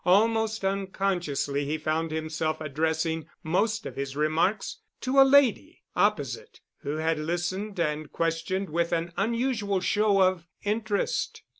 [0.03, 6.97] Almost unconsciously he found himself addressing most of his remarks to a lady opposite, who
[6.97, 11.43] had listened and questioned with an unusual show of interest.